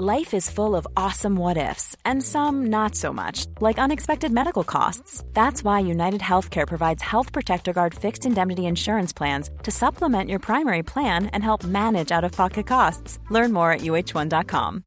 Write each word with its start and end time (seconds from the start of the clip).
Life 0.00 0.32
is 0.32 0.48
full 0.48 0.76
of 0.76 0.86
awesome 0.96 1.34
what 1.34 1.56
ifs 1.56 1.96
and 2.04 2.22
some 2.22 2.68
not 2.68 2.94
so 2.94 3.12
much, 3.12 3.46
like 3.60 3.80
unexpected 3.80 4.30
medical 4.30 4.62
costs. 4.62 5.24
That's 5.34 5.64
why 5.64 5.80
United 5.80 6.20
Healthcare 6.20 6.68
provides 6.68 7.02
Health 7.02 7.32
Protector 7.32 7.72
Guard 7.72 7.96
fixed 7.96 8.24
indemnity 8.24 8.66
insurance 8.66 9.12
plans 9.12 9.50
to 9.64 9.72
supplement 9.72 10.30
your 10.30 10.38
primary 10.38 10.84
plan 10.84 11.26
and 11.32 11.42
help 11.42 11.64
manage 11.64 12.12
out 12.12 12.22
of 12.22 12.30
pocket 12.30 12.64
costs. 12.64 13.18
Learn 13.28 13.52
more 13.52 13.72
at 13.72 13.80
uh1.com. 13.80 14.84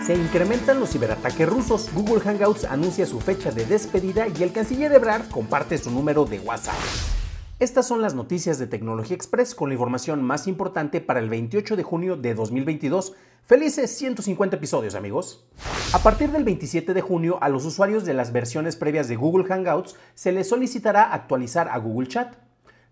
Se 0.00 0.14
incrementan 0.14 0.78
los 0.78 0.90
ciberataques 0.90 1.48
rusos. 1.48 1.90
Google 1.92 2.20
Hangouts 2.20 2.64
anuncia 2.64 3.04
su 3.04 3.18
fecha 3.18 3.50
de 3.50 3.66
despedida 3.66 4.28
y 4.28 4.44
el 4.44 4.52
canciller 4.52 4.92
Ebrard 4.92 5.28
comparte 5.28 5.76
su 5.76 5.90
número 5.90 6.24
de 6.24 6.38
WhatsApp. 6.38 7.15
Estas 7.58 7.88
son 7.88 8.02
las 8.02 8.14
noticias 8.14 8.58
de 8.58 8.66
Tecnología 8.66 9.16
Express 9.16 9.54
con 9.54 9.70
la 9.70 9.74
información 9.76 10.22
más 10.22 10.46
importante 10.46 11.00
para 11.00 11.20
el 11.20 11.30
28 11.30 11.74
de 11.76 11.82
junio 11.82 12.14
de 12.18 12.34
2022. 12.34 13.14
Felices 13.46 13.96
150 13.96 14.56
episodios 14.56 14.94
amigos. 14.94 15.48
A 15.94 16.00
partir 16.00 16.30
del 16.32 16.44
27 16.44 16.92
de 16.92 17.00
junio 17.00 17.38
a 17.40 17.48
los 17.48 17.64
usuarios 17.64 18.04
de 18.04 18.12
las 18.12 18.30
versiones 18.30 18.76
previas 18.76 19.08
de 19.08 19.16
Google 19.16 19.46
Hangouts 19.46 19.96
se 20.14 20.32
les 20.32 20.50
solicitará 20.50 21.14
actualizar 21.14 21.70
a 21.70 21.78
Google 21.78 22.08
Chat. 22.08 22.36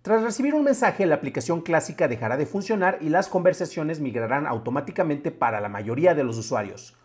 Tras 0.01 0.23
recibir 0.23 0.55
un 0.55 0.65
mensaje, 0.65 1.05
la 1.05 1.17
aplicación 1.17 1.61
clásica 1.61 2.09
dejará 2.09 2.39
de 2.39 2.47
funcionar 2.47 2.97
y 3.03 3.11
las 3.11 3.29
conversaciones 3.29 4.01
migrarán 4.01 4.47
automáticamente 4.47 5.31
para 5.31 5.61
la 5.61 5.69
mayoría 5.69 6.15
de 6.15 6.25
los 6.25 6.39
usuarios. 6.39 6.97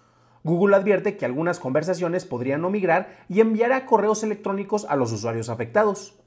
Google 0.45 0.77
advierte 0.77 1.17
que 1.17 1.25
algunas 1.25 1.59
conversaciones 1.59 2.23
podrían 2.23 2.61
no 2.61 2.69
migrar 2.69 3.17
y 3.27 3.41
enviará 3.41 3.85
correos 3.85 4.23
electrónicos 4.23 4.85
a 4.85 4.95
los 4.95 5.11
usuarios 5.11 5.49
afectados. 5.49 6.18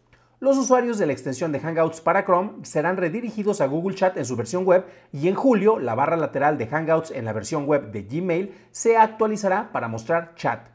Los 0.43 0.59
usuarios 0.59 0.99
de 0.99 1.07
la 1.07 1.13
extensión 1.13 1.53
de 1.53 1.61
Hangouts 1.61 2.01
para 2.01 2.25
Chrome 2.25 2.65
serán 2.65 2.97
redirigidos 2.97 3.61
a 3.61 3.67
Google 3.67 3.95
Chat 3.95 4.17
en 4.17 4.25
su 4.25 4.35
versión 4.35 4.65
web 4.65 4.85
y 5.13 5.29
en 5.29 5.37
julio 5.37 5.79
la 5.79 5.95
barra 5.95 6.17
lateral 6.17 6.59
de 6.59 6.67
Hangouts 6.67 7.13
en 7.13 7.27
la 7.27 7.33
versión 7.33 7.65
web 7.65 7.93
de 7.93 8.03
Gmail 8.03 8.53
se 8.73 8.97
actualizará 8.97 9.71
para 9.71 9.87
mostrar 9.87 10.35
chat. 10.35 10.67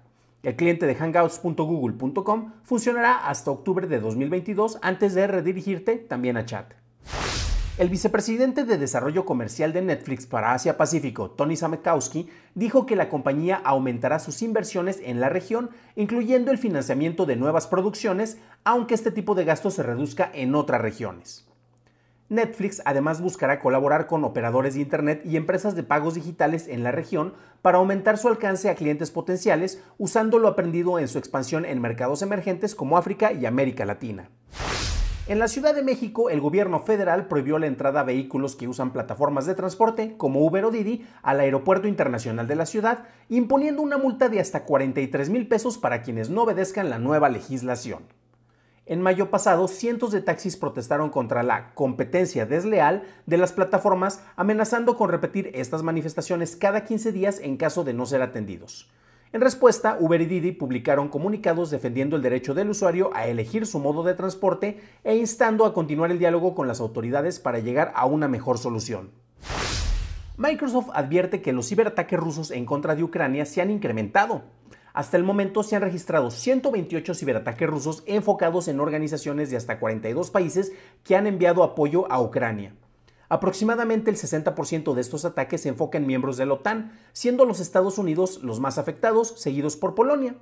El 0.42 0.56
cliente 0.56 0.86
de 0.86 0.96
hangouts.google.com 0.96 2.54
funcionará 2.64 3.28
hasta 3.28 3.52
octubre 3.52 3.88
de 3.88 4.00
2022 4.00 4.80
antes 4.82 5.14
de 5.14 5.28
redirigirte 5.28 5.98
también 5.98 6.38
a 6.38 6.46
chat. 6.46 6.72
El 7.78 7.90
vicepresidente 7.90 8.64
de 8.64 8.80
Desarrollo 8.80 9.24
Comercial 9.24 9.72
de 9.72 9.84
Netflix 9.84 10.26
para 10.26 10.54
Asia 10.54 10.78
Pacífico, 10.78 11.30
Tony 11.30 11.56
Samakowski, 11.56 12.28
dijo 12.56 12.88
que 12.88 12.96
la 12.96 13.08
compañía 13.08 13.62
aumentará 13.64 14.18
sus 14.18 14.42
inversiones 14.42 15.00
en 15.04 15.20
la 15.20 15.30
región, 15.30 15.70
incluyendo 15.96 16.50
el 16.50 16.58
financiamiento 16.58 17.28
de 17.28 17.36
nuevas 17.36 17.68
producciones, 17.68 18.40
aunque 18.64 18.96
este 18.96 19.12
tipo 19.12 19.36
de 19.36 19.46
gasto 19.46 19.70
se 19.70 19.84
reduzca 19.84 20.32
en 20.34 20.56
otras 20.56 20.82
regiones. 20.82 21.48
Netflix 22.30 22.82
además 22.84 23.22
buscará 23.22 23.60
colaborar 23.60 24.08
con 24.08 24.24
operadores 24.24 24.74
de 24.74 24.82
Internet 24.82 25.22
y 25.24 25.38
empresas 25.38 25.76
de 25.76 25.84
pagos 25.84 26.16
digitales 26.16 26.68
en 26.68 26.82
la 26.82 26.92
región 26.92 27.36
para 27.62 27.78
aumentar 27.78 28.18
su 28.18 28.28
alcance 28.28 28.72
a 28.72 28.76
clientes 28.76 29.12
potenciales 29.12 29.84
usando 30.00 30.40
lo 30.40 30.48
aprendido 30.48 30.98
en 30.98 31.08
su 31.08 31.20
expansión 31.20 31.64
en 31.64 31.80
mercados 31.80 32.24
emergentes 32.24 32.74
como 32.74 32.98
África 32.98 33.34
y 33.34 33.46
América 33.46 33.86
Latina. 33.86 34.32
En 35.28 35.40
la 35.40 35.50
Ciudad 35.50 35.76
de 35.76 35.84
México, 35.84 36.30
el 36.30 36.40
gobierno 36.40 36.80
federal 36.80 37.28
prohibió 37.28 37.60
la 37.60 37.68
entrada 37.68 38.00
a 38.00 38.06
vehículos 38.06 38.56
que 38.56 38.70
usan 38.70 38.94
plataformas 38.94 39.46
de 39.46 39.56
transporte, 39.56 40.16
como 40.16 40.40
Uber 40.46 40.64
o 40.64 40.72
Didi, 40.72 41.06
al 41.22 41.42
Aeropuerto 41.42 41.90
Internacional 41.90 42.48
de 42.48 42.56
la 42.56 42.66
ciudad, 42.66 43.04
imponiendo 43.28 43.82
una 43.82 43.98
multa 43.98 44.30
de 44.30 44.40
hasta 44.40 44.64
43 44.64 45.30
mil 45.30 45.50
pesos 45.50 45.78
para 45.78 46.02
quienes 46.02 46.30
no 46.30 46.44
obedezcan 46.44 46.90
la 46.90 46.98
nueva 46.98 47.28
legislación. 47.28 48.04
En 48.86 49.02
mayo 49.02 49.30
pasado, 49.30 49.68
cientos 49.68 50.14
de 50.14 50.22
taxis 50.22 50.56
protestaron 50.56 51.10
contra 51.10 51.44
la 51.44 51.74
competencia 51.74 52.46
desleal 52.46 53.04
de 53.26 53.38
las 53.38 53.52
plataformas, 53.52 54.24
amenazando 54.38 54.96
con 54.96 55.10
repetir 55.10 55.52
estas 55.54 55.84
manifestaciones 55.84 56.56
cada 56.56 56.86
15 56.86 57.12
días 57.12 57.42
en 57.42 57.58
caso 57.58 57.84
de 57.84 57.94
no 57.94 58.06
ser 58.06 58.22
atendidos. 58.22 58.90
En 59.34 59.42
respuesta, 59.42 59.98
Uber 60.00 60.22
y 60.22 60.26
Didi 60.26 60.54
publicaron 60.54 61.10
comunicados 61.10 61.70
defendiendo 61.70 62.16
el 62.16 62.22
derecho 62.22 62.54
del 62.54 62.70
usuario 62.70 63.12
a 63.14 63.28
elegir 63.28 63.66
su 63.66 63.78
modo 63.80 64.04
de 64.04 64.14
transporte 64.14 64.80
e 65.04 65.18
instando 65.18 65.66
a 65.66 65.74
continuar 65.74 66.12
el 66.12 66.20
diálogo 66.20 66.56
con 66.56 66.68
las 66.68 66.80
autoridades 66.80 67.42
para 67.42 67.60
llegar 67.60 67.92
a 67.94 68.06
una 68.06 68.30
mejor 68.30 68.58
solución. 68.58 69.12
Microsoft 70.38 70.92
advierte 70.94 71.42
que 71.42 71.52
los 71.52 71.68
ciberataques 71.68 72.18
rusos 72.18 72.52
en 72.52 72.66
contra 72.66 72.96
de 72.96 73.04
Ucrania 73.04 73.46
se 73.46 73.62
han 73.62 73.70
incrementado. 73.70 74.44
Hasta 74.94 75.18
el 75.18 75.24
momento 75.24 75.62
se 75.62 75.76
han 75.76 75.82
registrado 75.82 76.32
128 76.32 77.14
ciberataques 77.14 77.70
rusos 77.70 78.04
enfocados 78.06 78.70
en 78.70 78.80
organizaciones 78.80 79.50
de 79.50 79.58
hasta 79.58 79.78
42 79.78 80.32
países 80.32 80.72
que 81.04 81.18
han 81.18 81.28
enviado 81.28 81.64
apoyo 81.64 82.10
a 82.12 82.22
Ucrania. 82.22 82.74
Aproximadamente 83.30 84.10
el 84.10 84.18
60% 84.18 84.94
de 84.94 85.02
estos 85.02 85.26
ataques 85.26 85.62
se 85.62 85.70
enfoca 85.70 85.98
en 85.98 86.08
miembros 86.08 86.38
de 86.38 86.46
la 86.46 86.54
OTAN, 86.54 86.98
siendo 87.12 87.44
los 87.44 87.60
Estados 87.60 87.98
Unidos 87.98 88.42
los 88.42 88.62
más 88.62 88.78
afectados, 88.78 89.34
seguidos 89.38 89.76
por 89.76 89.96
Polonia. 89.96 90.36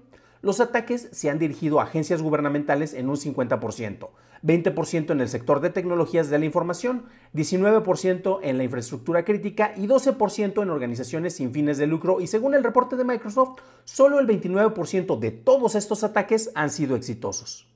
Los 0.43 0.59
ataques 0.59 1.09
se 1.11 1.31
han 1.31 1.39
dirigido 1.39 1.79
a 1.79 1.85
agencias 1.85 2.21
gubernamentales 2.21 2.93
en 2.93 3.09
un 3.09 3.15
50%, 3.15 4.09
20% 4.43 5.11
en 5.11 5.21
el 5.21 5.29
sector 5.29 5.59
de 5.59 5.71
tecnologías 5.71 6.29
de 6.29 6.37
la 6.37 6.45
información, 6.45 7.05
19% 7.33 8.39
en 8.43 8.57
la 8.59 8.63
infraestructura 8.63 9.25
crítica 9.25 9.73
y 9.75 9.87
12% 9.87 10.61
en 10.61 10.69
organizaciones 10.69 11.35
sin 11.35 11.51
fines 11.51 11.79
de 11.79 11.87
lucro 11.87 12.21
y 12.21 12.27
según 12.27 12.53
el 12.53 12.63
reporte 12.63 12.95
de 12.95 13.05
Microsoft, 13.05 13.61
solo 13.85 14.19
el 14.19 14.27
29% 14.27 15.17
de 15.17 15.31
todos 15.31 15.73
estos 15.73 16.03
ataques 16.03 16.51
han 16.53 16.69
sido 16.69 16.95
exitosos. 16.95 17.67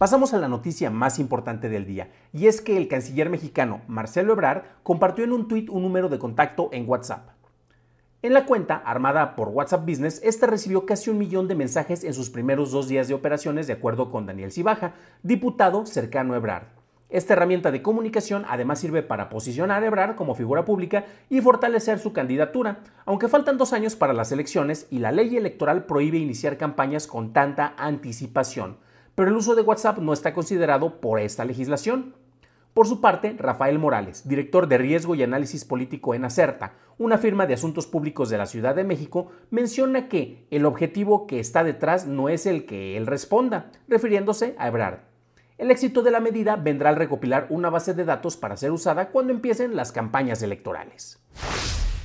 Pasamos 0.00 0.32
a 0.32 0.38
la 0.38 0.48
noticia 0.48 0.88
más 0.88 1.18
importante 1.18 1.68
del 1.68 1.84
día, 1.84 2.10
y 2.32 2.46
es 2.46 2.62
que 2.62 2.78
el 2.78 2.88
canciller 2.88 3.28
mexicano 3.28 3.82
Marcelo 3.86 4.32
Ebrard 4.32 4.62
compartió 4.82 5.24
en 5.24 5.32
un 5.32 5.46
tuit 5.46 5.68
un 5.68 5.82
número 5.82 6.08
de 6.08 6.18
contacto 6.18 6.70
en 6.72 6.88
WhatsApp. 6.88 7.28
En 8.22 8.32
la 8.32 8.46
cuenta, 8.46 8.76
armada 8.76 9.36
por 9.36 9.48
WhatsApp 9.48 9.86
Business, 9.86 10.22
esta 10.24 10.46
recibió 10.46 10.86
casi 10.86 11.10
un 11.10 11.18
millón 11.18 11.48
de 11.48 11.54
mensajes 11.54 12.02
en 12.02 12.14
sus 12.14 12.30
primeros 12.30 12.70
dos 12.70 12.88
días 12.88 13.08
de 13.08 13.14
operaciones, 13.14 13.66
de 13.66 13.74
acuerdo 13.74 14.10
con 14.10 14.24
Daniel 14.24 14.52
Cibaja, 14.52 14.94
diputado 15.22 15.84
cercano 15.84 16.32
a 16.32 16.38
Ebrard. 16.38 16.68
Esta 17.10 17.34
herramienta 17.34 17.70
de 17.70 17.82
comunicación 17.82 18.46
además 18.48 18.78
sirve 18.78 19.02
para 19.02 19.28
posicionar 19.28 19.82
a 19.82 19.86
Ebrard 19.86 20.14
como 20.14 20.34
figura 20.34 20.64
pública 20.64 21.04
y 21.28 21.42
fortalecer 21.42 21.98
su 21.98 22.14
candidatura, 22.14 22.78
aunque 23.04 23.28
faltan 23.28 23.58
dos 23.58 23.74
años 23.74 23.96
para 23.96 24.14
las 24.14 24.32
elecciones 24.32 24.86
y 24.90 25.00
la 25.00 25.12
ley 25.12 25.36
electoral 25.36 25.84
prohíbe 25.84 26.16
iniciar 26.16 26.56
campañas 26.56 27.06
con 27.06 27.34
tanta 27.34 27.74
anticipación 27.76 28.78
pero 29.20 29.32
el 29.32 29.36
uso 29.36 29.54
de 29.54 29.60
WhatsApp 29.60 29.98
no 29.98 30.14
está 30.14 30.32
considerado 30.32 30.98
por 30.98 31.20
esta 31.20 31.44
legislación. 31.44 32.14
Por 32.72 32.86
su 32.86 33.02
parte, 33.02 33.36
Rafael 33.38 33.78
Morales, 33.78 34.26
director 34.26 34.66
de 34.66 34.78
Riesgo 34.78 35.14
y 35.14 35.22
Análisis 35.22 35.66
Político 35.66 36.14
en 36.14 36.24
Acerta, 36.24 36.72
una 36.96 37.18
firma 37.18 37.46
de 37.46 37.52
asuntos 37.52 37.86
públicos 37.86 38.30
de 38.30 38.38
la 38.38 38.46
Ciudad 38.46 38.74
de 38.74 38.82
México, 38.82 39.30
menciona 39.50 40.08
que 40.08 40.46
el 40.50 40.64
objetivo 40.64 41.26
que 41.26 41.38
está 41.38 41.64
detrás 41.64 42.06
no 42.06 42.30
es 42.30 42.46
el 42.46 42.64
que 42.64 42.96
él 42.96 43.06
responda, 43.06 43.70
refiriéndose 43.88 44.54
a 44.56 44.68
Ebrard. 44.68 45.00
El 45.58 45.70
éxito 45.70 46.00
de 46.00 46.12
la 46.12 46.20
medida 46.20 46.56
vendrá 46.56 46.88
al 46.88 46.96
recopilar 46.96 47.46
una 47.50 47.68
base 47.68 47.92
de 47.92 48.06
datos 48.06 48.38
para 48.38 48.56
ser 48.56 48.72
usada 48.72 49.10
cuando 49.10 49.34
empiecen 49.34 49.76
las 49.76 49.92
campañas 49.92 50.42
electorales. 50.42 51.20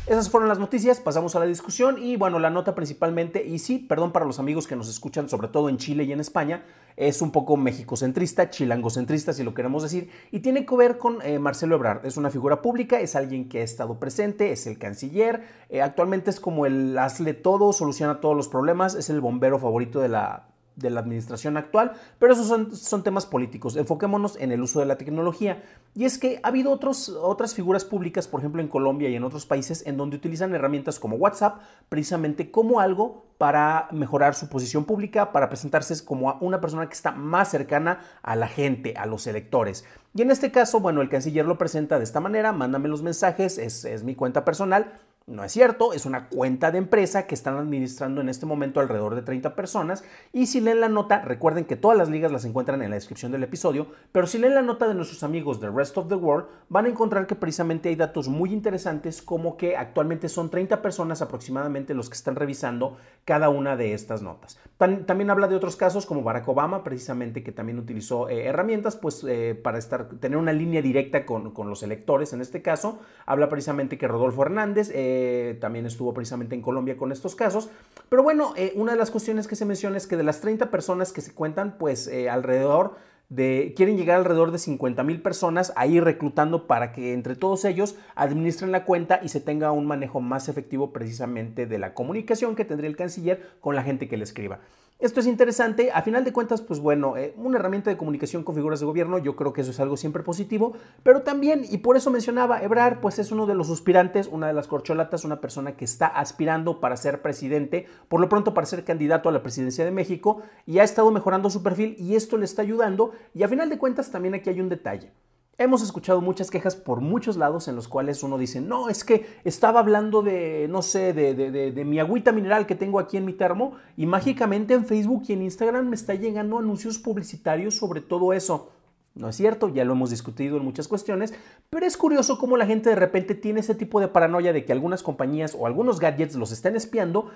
Esas 0.08 0.30
fueron 0.30 0.48
las 0.48 0.60
noticias, 0.60 1.00
pasamos 1.00 1.36
a 1.36 1.40
la 1.40 1.48
discusión 1.48 1.98
y 1.98 2.16
bueno, 2.16 2.38
la 2.38 2.52
nota 2.52 2.76
principalmente, 2.76 3.44
y 3.44 3.58
sí, 3.58 3.80
perdón 3.80 4.12
para 4.12 4.24
los 4.24 4.38
amigos 4.38 4.68
que 4.68 4.76
nos 4.76 4.88
escuchan, 4.88 5.30
sobre 5.30 5.48
todo 5.48 5.68
en 5.68 5.78
Chile 5.78 6.04
y 6.04 6.12
en 6.12 6.20
España, 6.20 6.64
es 6.96 7.24
un 7.24 7.32
poco 7.32 7.58
mexicocentrista, 7.58 8.52
chilangocentrista, 8.52 9.34
si 9.34 9.44
lo 9.44 9.56
queremos 9.56 9.82
decir, 9.82 10.12
y 10.32 10.42
tiene 10.42 10.64
que 10.64 10.76
ver 10.76 11.00
con 11.00 11.24
eh, 11.24 11.40
Marcelo 11.40 11.74
Ebrard. 11.74 12.06
Es 12.06 12.18
una 12.18 12.30
figura 12.30 12.62
pública, 12.62 13.00
es 13.00 13.16
alguien 13.16 13.50
que 13.50 13.62
ha 13.62 13.64
estado 13.64 14.00
presente, 14.00 14.52
es 14.52 14.68
el 14.68 14.78
canciller, 14.78 15.42
eh, 15.70 15.82
actualmente 15.82 16.30
es 16.30 16.40
como 16.40 16.68
el 16.68 16.96
hazle 17.00 17.34
todo, 17.34 17.74
soluciona 17.74 18.22
todos 18.22 18.38
los 18.38 18.48
problemas, 18.48 18.94
es 18.94 19.10
el 19.10 19.22
bombero 19.22 19.58
favorito 19.58 20.02
de 20.02 20.10
la 20.10 20.50
de 20.76 20.90
la 20.90 21.00
administración 21.00 21.58
actual, 21.58 21.94
pero 22.20 22.34
esos 22.34 22.48
son, 22.48 23.04
temas 23.04 23.26
políticos. 23.26 23.76
Enfoquémonos 23.76 24.38
en 24.38 24.52
el 24.52 24.62
uso 24.62 24.80
de 24.80 24.86
la 24.86 24.98
tecnología. 24.98 25.64
Y 25.94 26.06
es 26.06 26.18
que 26.18 26.40
ha 26.44 26.50
habido 26.50 26.72
otros, 26.72 27.10
otras 27.10 27.54
figuras 27.54 27.86
públicas, 27.86 28.28
por 28.28 28.42
ejemplo 28.42 28.62
en 28.62 28.68
Colombia 28.68 29.10
y 29.10 29.16
en 29.16 29.24
otros 29.24 29.46
países, 29.46 29.86
en 29.86 29.98
donde 29.98 30.18
utilizan 30.18 30.54
herramientas 30.54 31.00
como 31.00 31.16
WhatsApp 31.16 31.62
precisamente 31.90 32.52
como 32.52 32.80
algo 32.80 33.26
para 33.38 33.88
mejorar 33.92 34.36
su 34.36 34.48
posición 34.50 34.86
pública, 34.86 35.32
para 35.32 35.50
presentarse 35.50 36.04
como 36.04 36.38
una 36.42 36.62
persona 36.62 36.88
que 36.88 36.94
está 36.94 37.12
más 37.12 37.50
cercana 37.50 38.00
a 38.22 38.36
la 38.36 38.48
gente, 38.48 38.96
a 38.98 39.06
los 39.06 39.28
electores. 39.28 39.86
Y 40.14 40.22
en 40.22 40.32
este 40.32 40.52
caso, 40.52 40.80
bueno, 40.80 41.02
el 41.02 41.10
canciller 41.10 41.46
lo 41.46 41.58
presenta 41.58 41.98
de 41.98 42.06
esta 42.06 42.20
manera, 42.20 42.54
mándame 42.54 42.88
los 42.88 43.02
mensajes, 43.02 43.58
es, 43.58 43.84
es 43.86 44.04
mi 44.04 44.16
cuenta 44.16 44.46
personal, 44.46 45.00
No 45.28 45.44
es 45.44 45.54
cierto, 45.54 45.92
es 45.94 46.06
una 46.06 46.30
cuenta 46.30 46.70
de 46.70 46.78
empresa 46.78 47.26
que 47.26 47.34
están 47.34 47.58
administrando 47.58 48.22
en 48.22 48.30
este 48.30 48.46
momento 48.46 48.80
alrededor 48.80 49.16
de 49.16 49.24
30 49.24 49.56
personas. 49.56 50.04
Y 50.32 50.46
si 50.46 50.62
leen 50.62 50.82
la 50.82 50.88
nota, 50.88 51.22
recuerden 51.22 51.66
que 51.66 51.76
todas 51.76 51.98
las 51.98 52.10
ligas 52.10 52.32
las 52.32 52.46
encuentran 52.46 52.84
en 52.84 52.92
la 52.92 52.96
descripción 52.96 53.32
del 53.32 53.42
episodio, 53.42 53.88
pero 54.12 54.28
si 54.28 54.38
leen 54.38 54.54
la 54.54 54.62
nota 54.62 54.88
de 54.88 54.94
nuestros 54.94 55.24
amigos 55.24 55.60
de 55.60 55.72
Rest 55.72 55.98
of 55.98 56.10
the 56.10 56.14
World, 56.14 56.46
van 56.70 56.86
a 56.86 56.90
encontrar 56.90 57.26
que 57.26 57.34
precisamente 57.34 57.90
hay 57.90 57.96
datos 57.96 58.28
muy 58.28 58.54
interesantes 58.54 59.24
como 59.24 59.58
que 59.58 59.76
actualmente 59.76 60.30
son 60.30 60.52
30 60.52 60.84
personas 60.84 61.24
aproximadamente 61.24 61.96
los 61.96 62.08
que 62.08 62.18
están 62.18 62.36
revisando 62.36 62.98
cada 63.26 63.50
una 63.50 63.76
de 63.76 63.96
estas 63.96 64.22
notas. 64.22 64.60
También 64.78 65.32
habla 65.32 65.48
de 65.48 65.56
otros 65.56 65.76
casos 65.76 66.06
como 66.06 66.22
Barack 66.22 66.48
Obama, 66.50 66.84
precisamente 66.84 67.42
que 67.42 67.52
también 67.52 67.80
utilizó 67.80 68.30
eh, 68.30 68.46
herramientas 68.46 68.96
pues, 68.96 69.26
eh, 69.28 69.56
para 69.56 69.80
estar, 69.80 70.08
tener 70.20 70.38
una 70.38 70.54
línea 70.54 70.84
directa 70.84 71.26
con, 71.26 71.52
los 71.68 71.82
electores 71.82 72.32
en 72.34 72.42
este 72.42 72.62
caso. 72.62 73.00
Habla 73.26 73.50
precisamente 73.50 73.98
que 73.98 74.08
Rodolfo 74.08 74.44
Hernández... 74.44 74.92
Eh, 74.94 75.15
eh, 75.18 75.54
también 75.56 75.86
estuvo 75.86 76.14
precisamente 76.14 76.56
en 76.56 76.62
Colombia 76.62 76.98
con 76.98 77.12
estos 77.12 77.36
casos. 77.36 77.70
Pero 78.10 78.22
bueno, 78.22 78.54
eh, 78.58 78.74
una 78.76 78.92
de 78.92 78.98
las 78.98 79.12
cuestiones 79.12 79.48
que 79.48 79.56
se 79.56 79.66
menciona 79.66 79.96
es 79.96 80.08
que 80.08 80.18
de 80.18 80.24
las 80.24 80.42
30 80.42 80.70
personas 80.70 81.14
que 81.14 81.22
se 81.22 81.34
cuentan, 81.34 81.78
pues 81.78 82.08
eh, 82.08 82.30
alrededor 82.30 82.96
de, 83.30 83.74
quieren 83.76 83.98
llegar 83.98 84.18
alrededor 84.18 84.52
de 84.52 84.60
50 84.60 85.04
mil 85.04 85.22
personas 85.22 85.72
ahí 85.78 86.00
reclutando 86.00 86.68
para 86.68 86.92
que 86.92 87.14
entre 87.14 87.36
todos 87.36 87.64
ellos 87.66 87.96
administren 88.16 88.72
la 88.72 88.84
cuenta 88.84 89.20
y 89.24 89.30
se 89.30 89.40
tenga 89.40 89.72
un 89.72 89.88
manejo 89.88 90.20
más 90.20 90.50
efectivo 90.50 90.92
precisamente 90.92 91.66
de 91.66 91.80
la 91.80 91.94
comunicación 91.94 92.56
que 92.56 92.66
tendría 92.66 92.90
el 92.90 92.98
canciller 92.98 93.50
con 93.62 93.76
la 93.76 93.84
gente 93.84 94.08
que 94.08 94.18
le 94.18 94.26
escriba. 94.26 94.60
Esto 94.98 95.20
es 95.20 95.28
interesante. 95.28 95.92
A 95.92 96.02
final 96.04 96.24
de 96.24 96.32
cuentas, 96.32 96.62
pues 96.62 96.80
bueno, 96.80 97.18
eh, 97.18 97.34
una 97.36 97.60
herramienta 97.60 97.90
de 97.90 97.98
comunicación 97.98 98.46
con 98.46 98.56
figuras 98.56 98.80
de 98.80 98.86
gobierno, 98.86 99.18
yo 99.18 99.36
creo 99.36 99.52
que 99.52 99.60
eso 99.60 99.72
es 99.72 99.80
algo 99.82 99.98
siempre 99.98 100.24
positivo, 100.24 100.72
pero 101.04 101.22
también, 101.22 101.66
y 101.70 101.80
por 101.80 101.98
eso 101.98 102.10
mencionaba, 102.12 102.64
Ebrar, 102.64 103.02
pues 103.02 103.20
es 103.20 103.30
uno 103.34 103.46
de 103.46 103.56
los 103.56 103.68
suspirantes, 103.68 104.28
una 104.28 104.48
de 104.48 104.54
las 104.54 104.68
corcholatas, 104.68 105.26
una 105.26 105.42
persona 105.42 105.76
que 105.76 105.84
está 105.84 106.08
aspirando 106.08 106.80
para 106.80 106.96
ser 106.96 107.22
presidente, 107.22 107.88
por 108.08 108.22
lo 108.22 108.30
pronto 108.30 108.54
para 108.54 108.68
ser 108.68 108.86
candidato 108.86 109.28
a 109.28 109.34
la 109.34 109.44
presidencia 109.44 109.84
de 109.84 109.92
México, 109.92 110.42
y 110.66 110.80
ha 110.80 110.84
estado 110.84 111.12
mejorando 111.12 111.50
su 111.50 111.62
perfil 111.62 111.98
y 112.00 112.16
esto 112.16 112.38
le 112.38 112.46
está 112.46 112.62
ayudando. 112.62 113.12
Y 113.34 113.44
a 113.44 113.50
final 113.50 113.70
de 113.70 113.78
cuentas, 113.78 114.12
también 114.12 114.34
aquí 114.34 114.50
hay 114.50 114.62
un 114.62 114.70
detalle. 114.70 115.12
Hemos 115.58 115.82
escuchado 115.82 116.20
muchas 116.20 116.52
quejas 116.52 116.76
por 116.76 117.00
muchos 117.00 117.38
lados 117.38 117.70
en 117.70 117.78
los 117.78 117.88
cuales 117.88 118.24
uno 118.24 118.38
dice, 118.38 118.60
no, 118.60 118.90
es 118.90 119.06
que 119.06 119.26
estaba 119.46 119.80
hablando 119.80 120.22
de, 120.22 120.68
no 120.70 120.82
sé, 120.82 121.14
de, 121.14 121.34
de, 121.34 121.86
mi 121.86 121.98
agüita 121.98 122.34
mineral 122.34 122.66
que 122.66 122.76
tengo 122.76 123.00
aquí 123.00 123.16
en 123.16 123.24
mi 123.24 123.32
termo 123.32 123.74
y 123.96 124.06
mágicamente 124.06 124.74
en 124.74 124.86
Facebook 124.86 125.24
y 125.30 125.34
en 125.34 125.44
Instagram 125.44 125.88
me 125.88 125.96
está 125.96 126.14
llegando 126.14 126.60
anuncios 126.60 126.98
publicitarios 127.00 127.76
sobre 127.76 128.02
todo 128.02 128.34
eso. 128.34 128.72
No 129.14 129.30
es 129.30 129.38
cierto, 129.38 129.70
ya 129.70 129.86
lo 129.86 129.94
hemos 129.94 130.10
discutido 130.10 130.58
en 130.58 130.66
muchas 130.66 130.90
cuestiones, 130.90 131.34
pero 131.70 131.86
es 131.86 131.96
curioso 131.96 132.38
cómo 132.38 132.58
la 132.58 132.66
gente 132.66 132.90
de 132.90 132.98
repente 132.98 133.34
tiene 133.34 133.62
ese 133.62 133.76
tipo 133.76 134.02
de 134.02 134.10
paranoia 134.10 134.52
de 134.52 134.66
que 134.66 134.74
algunas 134.74 135.04
compañías 135.04 135.56
o 135.58 135.68
algunos 135.68 136.02
gadgets 136.02 136.36
los 136.36 136.52
estén 136.52 136.76
espiando 136.76 137.32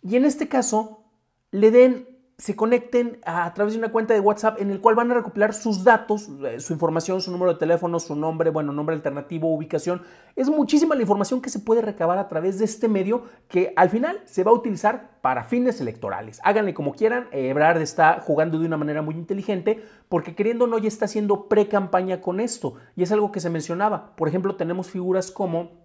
y 0.00 0.14
en 0.14 0.26
este 0.26 0.46
caso 0.46 1.00
le 1.50 1.72
den 1.72 2.13
se 2.36 2.56
conecten 2.56 3.20
a, 3.24 3.52
través 3.54 3.74
de 3.74 3.78
una 3.78 3.92
cuenta 3.92 4.12
de 4.12 4.20
WhatsApp 4.20 4.60
en 4.60 4.70
el 4.70 4.80
cual 4.80 4.96
van 4.96 5.10
a 5.10 5.14
recopilar 5.14 5.54
sus 5.54 5.84
datos, 5.84 6.28
eh, 6.44 6.58
su 6.58 6.72
información, 6.72 7.20
su 7.20 7.30
número 7.30 7.52
de 7.52 7.58
teléfono, 7.60 8.00
su 8.00 8.16
nombre, 8.16 8.50
bueno, 8.50 8.72
nombre 8.72 8.96
alternativo, 8.96 9.54
ubicación. 9.54 10.02
Es 10.34 10.50
muchísima 10.50 10.96
la 10.96 11.02
información 11.02 11.40
que 11.40 11.48
se 11.48 11.60
puede 11.60 11.80
recabar 11.80 12.18
a 12.18 12.26
través 12.26 12.58
de 12.58 12.64
este 12.64 12.88
medio 12.88 13.22
que 13.48 13.72
al 13.76 13.88
final 13.88 14.20
se 14.24 14.42
va 14.42 14.50
a 14.50 14.54
utilizar 14.54 15.20
para 15.20 15.44
fines 15.44 15.80
electorales. 15.80 16.40
Háganle 16.42 16.74
como 16.74 16.94
quieran, 16.94 17.28
eh, 17.30 17.50
Ebrard 17.50 17.80
está 17.80 18.20
jugando 18.20 18.58
de 18.58 18.66
una 18.66 18.76
manera 18.76 19.00
muy 19.00 19.14
inteligente 19.14 19.84
porque 20.08 20.34
queriendo 20.34 20.64
o 20.64 20.68
no 20.68 20.78
ya 20.78 20.88
está 20.88 21.04
haciendo 21.04 21.48
pre-campaña 21.48 22.20
con 22.20 22.40
esto 22.40 22.74
y 22.96 23.04
es 23.04 23.12
algo 23.12 23.30
que 23.30 23.40
se 23.40 23.48
mencionaba. 23.48 24.16
Por 24.16 24.28
ejemplo, 24.28 24.56
tenemos 24.56 24.90
figuras 24.90 25.30
como 25.30 25.84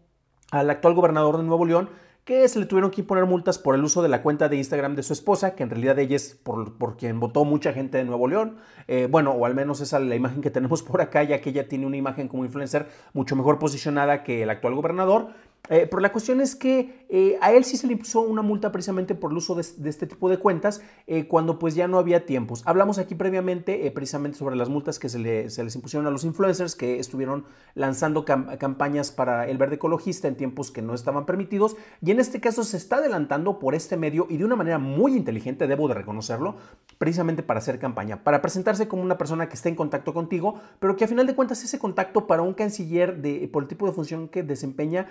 al 0.52 0.70
actual 0.72 0.96
gobernador 0.96 1.38
de 1.38 1.44
Nuevo 1.44 1.66
León, 1.66 1.90
que 2.30 2.48
se 2.48 2.60
le 2.60 2.68
tuvieron 2.68 2.92
que 2.92 3.02
imponer 3.02 3.26
multas 3.26 3.58
por 3.58 3.74
el 3.74 3.84
uso 3.84 4.04
de 4.04 4.08
la 4.08 4.22
cuenta 4.22 4.50
de 4.50 4.56
Instagram 4.56 4.96
de 4.96 5.02
su 5.02 5.14
esposa, 5.14 5.56
que 5.56 5.64
en 5.64 5.72
realidad 5.72 5.98
ella 5.98 6.16
es 6.16 6.36
por, 6.36 6.96
quien 6.96 7.20
votó 7.20 7.44
mucha 7.44 7.74
gente 7.74 7.98
de 7.98 8.04
Nuevo 8.04 8.28
León. 8.28 8.58
Eh, 8.88 9.08
bueno, 9.10 9.32
o 9.32 9.48
al 9.48 9.56
menos 9.56 9.82
esa 9.82 9.98
es 9.98 10.04
la 10.04 10.14
imagen 10.14 10.44
que 10.44 10.52
tenemos 10.52 10.84
por 10.84 11.02
acá, 11.02 11.24
ya 11.24 11.42
que 11.42 11.50
ella 11.50 11.68
tiene 11.68 11.88
una 11.88 11.98
imagen 11.98 12.28
como 12.28 12.46
influencer 12.46 12.88
mucho 13.14 13.36
mejor 13.36 13.58
posicionada 13.58 14.22
que 14.22 14.44
el 14.44 14.52
actual 14.52 14.76
gobernador. 14.76 15.30
Eh, 15.70 15.88
pero 15.90 16.02
la 16.02 16.12
cuestión 16.12 16.42
es 16.42 16.56
que 16.56 17.06
eh, 17.10 17.38
a 17.42 17.52
él 17.52 17.64
sí 17.64 17.78
se 17.78 17.86
le 17.86 17.94
impuso 17.94 18.22
una 18.22 18.42
multa 18.42 18.72
precisamente 18.72 19.14
por 19.14 19.32
el 19.32 19.38
uso 19.38 19.54
de, 19.54 19.62
este 19.62 20.08
tipo 20.08 20.30
de 20.30 20.38
cuentas 20.38 20.82
eh, 21.06 21.28
cuando 21.28 21.60
pues 21.60 21.76
ya 21.76 21.88
no 21.88 22.00
había 22.00 22.26
tiempos. 22.26 22.64
Hablamos 22.66 22.98
aquí 22.98 23.14
previamente 23.14 23.90
precisamente 23.92 24.38
sobre 24.38 24.56
las 24.56 24.70
multas 24.70 24.98
que 24.98 25.10
se, 25.10 25.20
les 25.20 25.76
impusieron 25.76 26.08
a 26.08 26.12
los 26.12 26.24
influencers 26.24 26.76
que 26.76 27.00
estuvieron 27.00 27.46
lanzando 27.76 28.26
campañas 28.26 29.12
para 29.12 29.48
el 29.48 29.58
verde 29.58 29.76
ecologista 29.76 30.28
en 30.28 30.36
tiempos 30.36 30.72
que 30.72 30.82
no 30.82 30.94
estaban 30.96 31.26
permitidos 31.26 31.76
y 32.02 32.12
en 32.12 32.20
este 32.20 32.40
caso 32.40 32.64
se 32.64 32.78
está 32.78 32.98
adelantando 32.98 33.60
por 33.60 33.76
este 33.76 33.96
medio 33.96 34.26
y 34.30 34.38
de 34.38 34.46
una 34.46 34.56
manera 34.56 34.80
muy 34.80 35.16
inteligente, 35.16 35.68
debo 35.68 35.88
de 35.88 35.94
reconocerlo, 35.94 36.56
precisamente 36.98 37.44
para 37.44 37.60
hacer 37.60 37.80
campaña, 37.80 38.24
para 38.24 38.42
presentarse 38.42 38.88
como 38.88 39.04
una 39.04 39.18
persona 39.18 39.48
que 39.48 39.56
está 39.56 39.70
en 39.70 39.76
contacto 39.76 40.14
contigo, 40.14 40.60
pero 40.80 40.96
que 40.96 41.06
a 41.06 41.08
final 41.08 41.28
de 41.28 41.36
cuentas 41.36 41.64
ese 41.64 41.80
contacto 41.80 42.28
para 42.28 42.42
un 42.42 42.54
canciller 42.54 43.22
de, 43.22 43.48
por 43.52 43.64
el 43.64 43.70
tipo 43.70 43.86
de 43.86 43.94
función 43.94 44.28
que 44.28 44.44
desempeña 44.44 45.08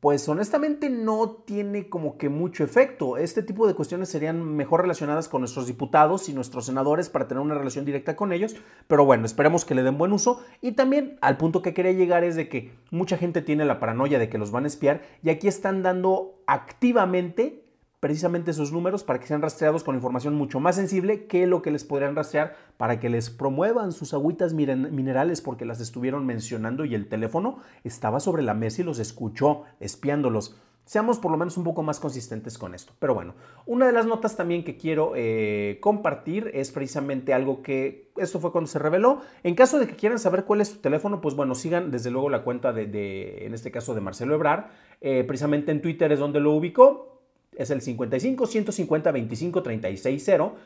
pues 0.00 0.28
honestamente 0.28 0.90
no 0.90 1.42
tiene 1.44 1.88
como 1.88 2.18
que 2.18 2.28
mucho 2.28 2.62
efecto. 2.62 3.16
Este 3.16 3.42
tipo 3.42 3.66
de 3.66 3.74
cuestiones 3.74 4.08
serían 4.08 4.42
mejor 4.54 4.82
relacionadas 4.82 5.28
con 5.28 5.40
nuestros 5.40 5.66
diputados 5.66 6.28
y 6.28 6.32
nuestros 6.32 6.66
senadores 6.66 7.08
para 7.08 7.26
tener 7.26 7.42
una 7.42 7.54
relación 7.54 7.84
directa 7.84 8.14
con 8.14 8.32
ellos, 8.32 8.54
pero 8.86 9.04
bueno, 9.04 9.26
esperemos 9.26 9.64
que 9.64 9.74
le 9.74 9.82
den 9.82 9.98
buen 9.98 10.12
uso. 10.12 10.40
Y 10.60 10.72
también 10.72 11.18
al 11.20 11.36
punto 11.36 11.62
que 11.62 11.74
quería 11.74 11.92
llegar 11.92 12.22
es 12.22 12.36
de 12.36 12.48
que 12.48 12.72
mucha 12.90 13.16
gente 13.16 13.42
tiene 13.42 13.64
la 13.64 13.80
paranoia 13.80 14.18
de 14.18 14.28
que 14.28 14.38
los 14.38 14.52
van 14.52 14.64
a 14.64 14.68
espiar 14.68 15.02
y 15.22 15.30
aquí 15.30 15.48
están 15.48 15.82
dando 15.82 16.42
activamente 16.46 17.67
precisamente 18.00 18.52
sus 18.52 18.72
números 18.72 19.02
para 19.02 19.18
que 19.18 19.26
sean 19.26 19.42
rastreados 19.42 19.82
con 19.82 19.94
información 19.94 20.34
mucho 20.34 20.60
más 20.60 20.76
sensible 20.76 21.26
que 21.26 21.46
lo 21.46 21.62
que 21.62 21.70
les 21.70 21.84
podrían 21.84 22.14
rastrear 22.14 22.56
para 22.76 23.00
que 23.00 23.08
les 23.08 23.30
promuevan 23.30 23.92
sus 23.92 24.14
agüitas 24.14 24.54
minerales 24.54 25.40
porque 25.40 25.64
las 25.64 25.80
estuvieron 25.80 26.24
mencionando 26.24 26.84
y 26.84 26.94
el 26.94 27.08
teléfono 27.08 27.58
estaba 27.84 28.20
sobre 28.20 28.42
la 28.42 28.54
mesa 28.54 28.82
y 28.82 28.84
los 28.84 28.98
escuchó 28.98 29.62
espiándolos. 29.80 30.56
Seamos 30.84 31.18
por 31.18 31.30
lo 31.30 31.36
menos 31.36 31.58
un 31.58 31.64
poco 31.64 31.82
más 31.82 32.00
consistentes 32.00 32.56
con 32.56 32.74
esto. 32.74 32.94
Pero 32.98 33.12
bueno, 33.12 33.34
una 33.66 33.84
de 33.84 33.92
las 33.92 34.06
notas 34.06 34.36
también 34.36 34.64
que 34.64 34.78
quiero 34.78 35.12
eh, 35.16 35.76
compartir 35.82 36.50
es 36.54 36.72
precisamente 36.72 37.34
algo 37.34 37.60
que 37.60 38.10
esto 38.16 38.40
fue 38.40 38.52
cuando 38.52 38.68
se 38.68 38.78
reveló. 38.78 39.20
En 39.42 39.54
caso 39.54 39.78
de 39.78 39.86
que 39.86 39.96
quieran 39.96 40.18
saber 40.18 40.46
cuál 40.46 40.62
es 40.62 40.68
su 40.68 40.78
teléfono, 40.78 41.20
pues 41.20 41.34
bueno, 41.34 41.54
sigan 41.54 41.90
desde 41.90 42.10
luego 42.10 42.30
la 42.30 42.42
cuenta 42.42 42.72
de, 42.72 43.44
en 43.44 43.52
este 43.52 43.70
caso 43.70 43.94
de 43.94 44.00
Marcelo 44.00 44.34
Ebrar. 44.34 44.70
Eh, 45.02 45.24
precisamente 45.24 45.72
en 45.72 45.82
Twitter 45.82 46.10
es 46.10 46.20
donde 46.20 46.40
lo 46.40 46.54
ubicó 46.54 47.17
es 47.58 47.70
el 47.70 47.82
55 47.82 48.46
150 48.46 49.12
25 49.12 49.62
36 49.62 50.22
0, 50.24 50.56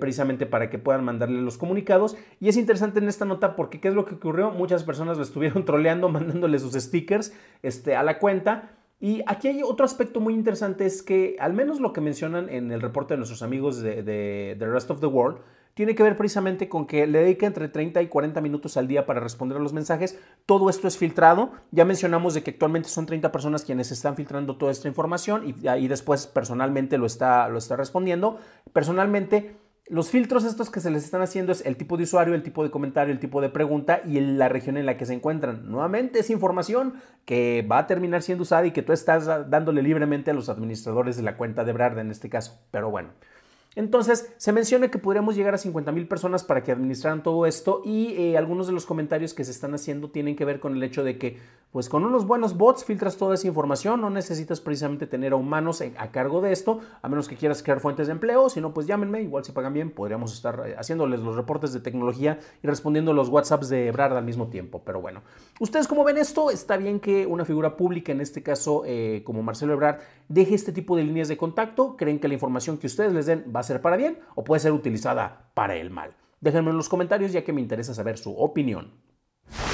precisamente 0.00 0.46
para 0.46 0.70
que 0.70 0.78
puedan 0.78 1.04
mandarle 1.04 1.42
los 1.42 1.58
comunicados. 1.58 2.16
Y 2.40 2.48
es 2.48 2.56
interesante 2.56 3.00
en 3.00 3.08
esta 3.08 3.26
nota 3.26 3.56
porque 3.56 3.80
¿qué 3.80 3.88
es 3.88 3.94
lo 3.94 4.06
que 4.06 4.14
ocurrió? 4.14 4.50
Muchas 4.52 4.84
personas 4.84 5.18
lo 5.18 5.22
estuvieron 5.22 5.64
troleando, 5.66 6.08
mandándole 6.08 6.58
sus 6.58 6.72
stickers 6.72 7.34
este, 7.62 7.96
a 7.96 8.02
la 8.02 8.18
cuenta. 8.18 8.70
Y 8.98 9.22
aquí 9.26 9.48
hay 9.48 9.62
otro 9.62 9.84
aspecto 9.84 10.20
muy 10.20 10.32
interesante, 10.32 10.86
es 10.86 11.02
que 11.02 11.36
al 11.38 11.52
menos 11.52 11.80
lo 11.80 11.92
que 11.92 12.00
mencionan 12.00 12.48
en 12.48 12.72
el 12.72 12.80
reporte 12.80 13.12
de 13.12 13.18
nuestros 13.18 13.42
amigos 13.42 13.82
de, 13.82 14.02
de 14.02 14.56
The 14.58 14.66
Rest 14.66 14.90
of 14.90 15.00
the 15.00 15.06
World, 15.06 15.38
tiene 15.76 15.94
que 15.94 16.02
ver 16.02 16.16
precisamente 16.16 16.70
con 16.70 16.86
que 16.86 17.06
le 17.06 17.18
dedica 17.18 17.46
entre 17.46 17.68
30 17.68 18.00
y 18.00 18.06
40 18.06 18.40
minutos 18.40 18.78
al 18.78 18.88
día 18.88 19.04
para 19.04 19.20
responder 19.20 19.58
a 19.58 19.60
los 19.60 19.74
mensajes. 19.74 20.18
Todo 20.46 20.70
esto 20.70 20.88
es 20.88 20.96
filtrado. 20.96 21.52
Ya 21.70 21.84
mencionamos 21.84 22.32
de 22.32 22.42
que 22.42 22.52
actualmente 22.52 22.88
son 22.88 23.04
30 23.04 23.30
personas 23.30 23.62
quienes 23.62 23.92
están 23.92 24.16
filtrando 24.16 24.56
toda 24.56 24.72
esta 24.72 24.88
información 24.88 25.54
y 25.62 25.68
ahí 25.68 25.86
después 25.86 26.26
personalmente 26.28 26.96
lo 26.96 27.04
está, 27.04 27.50
lo 27.50 27.58
está 27.58 27.76
respondiendo. 27.76 28.38
Personalmente, 28.72 29.54
los 29.86 30.08
filtros 30.08 30.44
estos 30.44 30.70
que 30.70 30.80
se 30.80 30.90
les 30.90 31.04
están 31.04 31.20
haciendo 31.20 31.52
es 31.52 31.62
el 31.66 31.76
tipo 31.76 31.98
de 31.98 32.04
usuario, 32.04 32.34
el 32.34 32.42
tipo 32.42 32.64
de 32.64 32.70
comentario, 32.70 33.12
el 33.12 33.20
tipo 33.20 33.42
de 33.42 33.50
pregunta 33.50 34.00
y 34.02 34.18
la 34.18 34.48
región 34.48 34.78
en 34.78 34.86
la 34.86 34.96
que 34.96 35.04
se 35.04 35.12
encuentran. 35.12 35.70
Nuevamente 35.70 36.20
es 36.20 36.30
información 36.30 36.94
que 37.26 37.66
va 37.70 37.80
a 37.80 37.86
terminar 37.86 38.22
siendo 38.22 38.44
usada 38.44 38.66
y 38.66 38.70
que 38.70 38.80
tú 38.80 38.94
estás 38.94 39.26
dándole 39.50 39.82
libremente 39.82 40.30
a 40.30 40.34
los 40.34 40.48
administradores 40.48 41.18
de 41.18 41.22
la 41.22 41.36
cuenta 41.36 41.64
de 41.64 41.74
Brard 41.74 41.98
en 41.98 42.10
este 42.10 42.30
caso. 42.30 42.62
Pero 42.70 42.90
bueno. 42.90 43.10
Entonces, 43.76 44.32
se 44.38 44.52
menciona 44.52 44.90
que 44.90 44.98
podríamos 44.98 45.36
llegar 45.36 45.54
a 45.54 45.58
50 45.58 45.92
mil 45.92 46.08
personas 46.08 46.42
para 46.42 46.64
que 46.64 46.72
administraran 46.72 47.22
todo 47.22 47.44
esto 47.44 47.82
y 47.84 48.14
eh, 48.14 48.38
algunos 48.38 48.66
de 48.66 48.72
los 48.72 48.86
comentarios 48.86 49.34
que 49.34 49.44
se 49.44 49.50
están 49.50 49.74
haciendo 49.74 50.10
tienen 50.10 50.34
que 50.34 50.46
ver 50.46 50.60
con 50.60 50.74
el 50.74 50.82
hecho 50.82 51.04
de 51.04 51.18
que, 51.18 51.38
pues 51.76 51.90
con 51.90 52.06
unos 52.06 52.26
buenos 52.26 52.56
bots 52.56 52.86
filtras 52.86 53.18
toda 53.18 53.34
esa 53.34 53.48
información, 53.48 54.00
no 54.00 54.08
necesitas 54.08 54.62
precisamente 54.62 55.06
tener 55.06 55.34
a 55.34 55.36
humanos 55.36 55.82
a 55.82 56.10
cargo 56.10 56.40
de 56.40 56.50
esto, 56.50 56.80
a 57.02 57.08
menos 57.10 57.28
que 57.28 57.36
quieras 57.36 57.62
crear 57.62 57.80
fuentes 57.80 58.06
de 58.06 58.14
empleo, 58.14 58.48
si 58.48 58.62
no, 58.62 58.72
pues 58.72 58.86
llámenme, 58.86 59.20
igual 59.20 59.44
si 59.44 59.52
pagan 59.52 59.74
bien, 59.74 59.90
podríamos 59.90 60.32
estar 60.32 60.62
eh, 60.68 60.74
haciéndoles 60.78 61.20
los 61.20 61.36
reportes 61.36 61.74
de 61.74 61.80
tecnología 61.80 62.38
y 62.62 62.66
respondiendo 62.66 63.12
los 63.12 63.28
WhatsApps 63.28 63.68
de 63.68 63.88
Ebrard 63.88 64.16
al 64.16 64.24
mismo 64.24 64.48
tiempo, 64.48 64.80
pero 64.86 65.02
bueno. 65.02 65.20
¿Ustedes 65.60 65.86
cómo 65.86 66.02
ven 66.02 66.16
esto? 66.16 66.50
Está 66.50 66.78
bien 66.78 66.98
que 66.98 67.26
una 67.26 67.44
figura 67.44 67.76
pública, 67.76 68.10
en 68.10 68.22
este 68.22 68.42
caso 68.42 68.84
eh, 68.86 69.20
como 69.26 69.42
Marcelo 69.42 69.74
Ebrard, 69.74 69.98
deje 70.30 70.54
este 70.54 70.72
tipo 70.72 70.96
de 70.96 71.04
líneas 71.04 71.28
de 71.28 71.36
contacto, 71.36 71.94
creen 71.98 72.18
que 72.18 72.28
la 72.28 72.32
información 72.32 72.78
que 72.78 72.86
ustedes 72.86 73.12
les 73.12 73.26
den 73.26 73.52
va 73.54 73.60
a 73.60 73.64
ser 73.64 73.82
para 73.82 73.98
bien 73.98 74.18
o 74.34 74.44
puede 74.44 74.60
ser 74.60 74.72
utilizada 74.72 75.50
para 75.52 75.76
el 75.76 75.90
mal. 75.90 76.14
Déjenme 76.40 76.70
en 76.70 76.78
los 76.78 76.88
comentarios 76.88 77.32
ya 77.32 77.44
que 77.44 77.52
me 77.52 77.60
interesa 77.60 77.92
saber 77.92 78.16
su 78.16 78.34
opinión. 78.34 78.94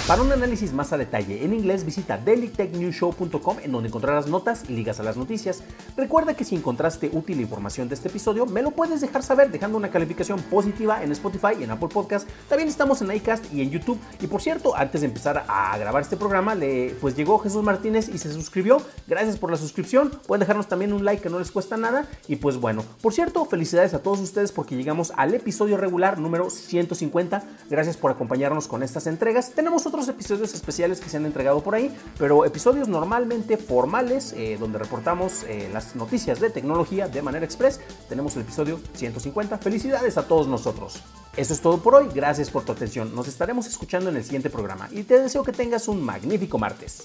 Para 0.08 0.20
un 0.20 0.32
análisis 0.32 0.72
más 0.72 0.92
a 0.92 0.98
detalle 0.98 1.44
en 1.44 1.54
inglés, 1.54 1.84
visita 1.84 2.18
dailytechnewshow.com 2.18 3.58
en 3.62 3.70
donde 3.70 3.88
encontrarás 3.88 4.26
notas 4.26 4.64
y 4.68 4.72
ligas 4.72 4.98
a 4.98 5.04
las 5.04 5.16
noticias. 5.16 5.62
Recuerda 5.96 6.34
que 6.34 6.44
si 6.44 6.56
encontraste 6.56 7.08
útil 7.12 7.40
información 7.40 7.88
de 7.88 7.94
este 7.94 8.08
episodio, 8.08 8.44
me 8.44 8.62
lo 8.62 8.72
puedes 8.72 9.00
dejar 9.00 9.22
saber 9.22 9.52
dejando 9.52 9.78
una 9.78 9.92
calificación 9.92 10.42
positiva 10.42 11.04
en 11.04 11.12
Spotify 11.12 11.52
y 11.60 11.62
en 11.62 11.70
Apple 11.70 11.88
Podcast. 11.88 12.28
También 12.48 12.68
estamos 12.68 13.00
en 13.00 13.12
iCast 13.12 13.54
y 13.54 13.62
en 13.62 13.70
YouTube. 13.70 13.96
Y 14.20 14.26
por 14.26 14.42
cierto, 14.42 14.76
antes 14.76 15.02
de 15.02 15.06
empezar 15.06 15.44
a 15.46 15.78
grabar 15.78 16.02
este 16.02 16.16
programa, 16.16 16.56
le, 16.56 16.96
pues 17.00 17.14
llegó 17.14 17.38
Jesús 17.38 17.62
Martínez 17.62 18.08
y 18.08 18.18
se 18.18 18.32
suscribió. 18.32 18.82
Gracias 19.06 19.38
por 19.38 19.52
la 19.52 19.56
suscripción. 19.56 20.10
Pueden 20.26 20.40
dejarnos 20.40 20.66
también 20.66 20.92
un 20.92 21.04
like 21.04 21.22
que 21.22 21.30
no 21.30 21.38
les 21.38 21.52
cuesta 21.52 21.76
nada. 21.76 22.06
Y 22.26 22.36
pues 22.36 22.56
bueno, 22.56 22.82
por 23.02 23.14
cierto, 23.14 23.44
felicidades 23.44 23.94
a 23.94 24.02
todos 24.02 24.18
ustedes 24.18 24.50
porque 24.50 24.74
llegamos 24.74 25.12
al 25.16 25.32
episodio 25.32 25.76
regular 25.76 26.18
número 26.18 26.50
150. 26.50 27.44
Gracias 27.70 27.96
por 27.96 28.10
acompañarnos 28.10 28.66
con 28.66 28.82
estas 28.82 29.06
entregas. 29.06 29.52
Tenemos 29.52 29.86
otros 29.92 30.08
episodios 30.08 30.54
especiales 30.54 31.00
que 31.00 31.10
se 31.10 31.18
han 31.18 31.26
entregado 31.26 31.62
por 31.62 31.74
ahí, 31.74 31.94
pero 32.18 32.46
episodios 32.46 32.88
normalmente 32.88 33.58
formales 33.58 34.32
eh, 34.32 34.56
donde 34.58 34.78
reportamos 34.78 35.42
eh, 35.42 35.68
las 35.70 35.94
noticias 35.96 36.40
de 36.40 36.48
tecnología 36.48 37.08
de 37.08 37.20
manera 37.20 37.44
express. 37.44 37.78
Tenemos 38.08 38.34
el 38.36 38.42
episodio 38.42 38.80
150. 38.94 39.58
Felicidades 39.58 40.16
a 40.16 40.26
todos 40.26 40.48
nosotros. 40.48 41.02
Eso 41.36 41.52
es 41.52 41.60
todo 41.60 41.78
por 41.82 41.94
hoy. 41.94 42.08
Gracias 42.14 42.48
por 42.48 42.64
tu 42.64 42.72
atención. 42.72 43.14
Nos 43.14 43.28
estaremos 43.28 43.66
escuchando 43.66 44.08
en 44.08 44.16
el 44.16 44.24
siguiente 44.24 44.48
programa 44.48 44.88
y 44.90 45.02
te 45.02 45.20
deseo 45.20 45.44
que 45.44 45.52
tengas 45.52 45.86
un 45.88 46.02
magnífico 46.02 46.58
martes. 46.58 47.04